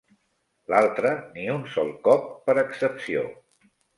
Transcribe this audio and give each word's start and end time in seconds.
L’altre, 0.73 1.11
ni 1.35 1.43
un 1.57 1.61
sol 1.75 1.93
cop 2.09 2.25
per 2.47 2.57
excepció 2.65 3.27